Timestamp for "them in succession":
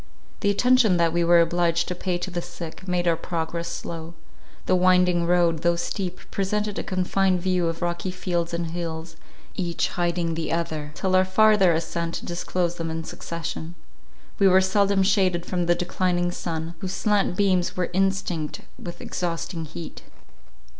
12.79-13.75